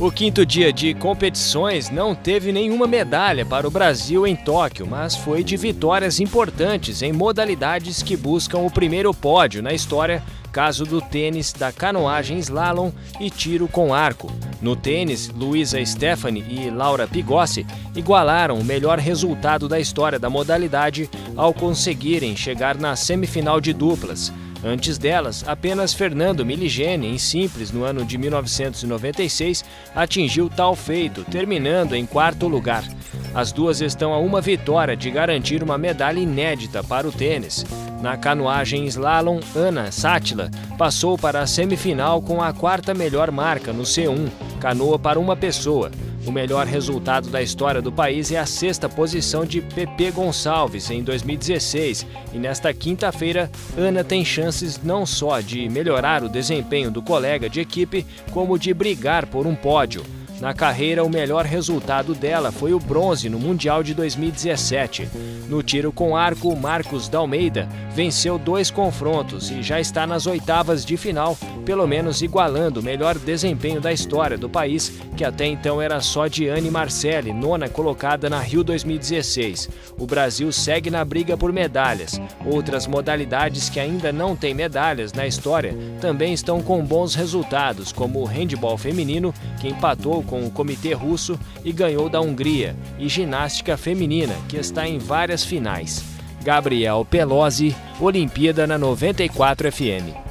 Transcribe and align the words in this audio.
O 0.00 0.12
quinto 0.12 0.46
dia 0.46 0.72
de 0.72 0.94
competições 0.94 1.90
não 1.90 2.14
teve 2.14 2.52
nenhuma 2.52 2.86
medalha 2.86 3.44
para 3.44 3.66
o 3.66 3.70
Brasil 3.70 4.24
em 4.28 4.36
Tóquio, 4.36 4.86
mas 4.86 5.16
foi 5.16 5.42
de 5.42 5.56
vitórias 5.56 6.20
importantes 6.20 7.02
em 7.02 7.12
modalidades 7.12 8.00
que 8.00 8.16
buscam 8.16 8.58
o 8.58 8.70
primeiro 8.70 9.12
pódio 9.12 9.60
na 9.60 9.72
história, 9.72 10.22
caso 10.52 10.84
do 10.84 11.00
tênis, 11.00 11.52
da 11.52 11.72
canoagem 11.72 12.38
slalom 12.38 12.92
e 13.18 13.28
tiro 13.28 13.66
com 13.66 13.92
arco. 13.92 14.30
No 14.62 14.76
tênis, 14.76 15.30
Luísa 15.30 15.84
Stephanie 15.84 16.44
e 16.48 16.70
Laura 16.70 17.08
Pigossi 17.08 17.66
igualaram 17.96 18.56
o 18.56 18.64
melhor 18.64 19.00
resultado 19.00 19.68
da 19.68 19.80
história 19.80 20.18
da 20.18 20.30
modalidade 20.30 21.10
ao 21.36 21.52
conseguirem 21.52 22.36
chegar 22.36 22.76
na 22.76 22.94
semifinal 22.94 23.60
de 23.60 23.72
duplas. 23.72 24.32
Antes 24.64 24.98
delas, 24.98 25.44
apenas 25.46 25.94
Fernando 25.94 26.44
Miligene, 26.44 27.06
em 27.06 27.18
simples 27.18 27.70
no 27.70 27.84
ano 27.84 28.04
de 28.04 28.18
1996, 28.18 29.64
atingiu 29.94 30.50
tal 30.50 30.74
feito, 30.74 31.24
terminando 31.24 31.94
em 31.94 32.04
quarto 32.04 32.48
lugar. 32.48 32.84
As 33.34 33.52
duas 33.52 33.80
estão 33.80 34.12
a 34.12 34.18
uma 34.18 34.40
vitória 34.40 34.96
de 34.96 35.10
garantir 35.10 35.62
uma 35.62 35.78
medalha 35.78 36.18
inédita 36.18 36.82
para 36.82 37.06
o 37.06 37.12
tênis. 37.12 37.64
Na 38.02 38.16
canoagem 38.16 38.84
slalom, 38.86 39.40
Ana 39.54 39.92
Sátila 39.92 40.50
passou 40.76 41.16
para 41.16 41.40
a 41.40 41.46
semifinal 41.46 42.20
com 42.20 42.42
a 42.42 42.52
quarta 42.52 42.94
melhor 42.94 43.30
marca 43.30 43.72
no 43.72 43.84
C1, 43.84 44.28
canoa 44.60 44.98
para 44.98 45.20
uma 45.20 45.36
pessoa. 45.36 45.90
O 46.28 46.30
melhor 46.30 46.66
resultado 46.66 47.30
da 47.30 47.40
história 47.40 47.80
do 47.80 47.90
país 47.90 48.30
é 48.30 48.36
a 48.36 48.44
sexta 48.44 48.86
posição 48.86 49.46
de 49.46 49.62
Pepe 49.62 50.10
Gonçalves 50.10 50.90
em 50.90 51.02
2016 51.02 52.06
e 52.34 52.38
nesta 52.38 52.70
quinta-feira 52.74 53.50
Ana 53.78 54.04
tem 54.04 54.22
chances 54.22 54.78
não 54.82 55.06
só 55.06 55.40
de 55.40 55.66
melhorar 55.70 56.22
o 56.22 56.28
desempenho 56.28 56.90
do 56.90 57.00
colega 57.00 57.48
de 57.48 57.60
equipe, 57.60 58.04
como 58.30 58.58
de 58.58 58.74
brigar 58.74 59.24
por 59.24 59.46
um 59.46 59.54
pódio. 59.54 60.04
Na 60.40 60.54
carreira, 60.54 61.02
o 61.02 61.10
melhor 61.10 61.44
resultado 61.44 62.14
dela 62.14 62.52
foi 62.52 62.72
o 62.72 62.78
bronze 62.78 63.28
no 63.28 63.40
Mundial 63.40 63.82
de 63.82 63.92
2017. 63.92 65.08
No 65.48 65.64
tiro 65.64 65.90
com 65.90 66.16
arco, 66.16 66.54
Marcos 66.54 67.08
Dalmeida 67.08 67.68
venceu 67.92 68.38
dois 68.38 68.70
confrontos 68.70 69.50
e 69.50 69.62
já 69.62 69.80
está 69.80 70.06
nas 70.06 70.26
oitavas 70.26 70.84
de 70.84 70.96
final, 70.96 71.36
pelo 71.64 71.86
menos 71.88 72.22
igualando 72.22 72.78
o 72.78 72.82
melhor 72.82 73.18
desempenho 73.18 73.80
da 73.80 73.92
história 73.92 74.38
do 74.38 74.48
país, 74.48 74.92
que 75.16 75.24
até 75.24 75.46
então 75.46 75.82
era 75.82 76.00
só 76.00 76.28
de 76.28 76.48
Anne 76.48 76.70
Marcelli, 76.70 77.32
nona 77.32 77.68
colocada 77.68 78.30
na 78.30 78.38
Rio 78.38 78.62
2016. 78.62 79.68
O 79.98 80.06
Brasil 80.06 80.52
segue 80.52 80.88
na 80.88 81.04
briga 81.04 81.36
por 81.36 81.52
medalhas. 81.52 82.20
Outras 82.46 82.86
modalidades 82.86 83.68
que 83.68 83.80
ainda 83.80 84.12
não 84.12 84.36
têm 84.36 84.54
medalhas 84.54 85.12
na 85.12 85.26
história 85.26 85.74
também 86.00 86.32
estão 86.32 86.62
com 86.62 86.84
bons 86.84 87.16
resultados, 87.16 87.90
como 87.90 88.20
o 88.20 88.24
handball 88.24 88.78
feminino, 88.78 89.34
que 89.60 89.66
empatou 89.66 90.22
com 90.28 90.46
o 90.46 90.50
Comitê 90.50 90.92
Russo 90.92 91.38
e 91.64 91.72
ganhou 91.72 92.08
da 92.08 92.20
Hungria, 92.20 92.76
e 92.98 93.08
ginástica 93.08 93.76
feminina, 93.76 94.36
que 94.48 94.56
está 94.56 94.86
em 94.86 94.98
várias 94.98 95.44
finais. 95.44 96.04
Gabriel 96.44 97.04
Pelosi, 97.08 97.74
Olimpíada 98.00 98.66
na 98.66 98.78
94 98.78 99.72
FM. 99.72 100.27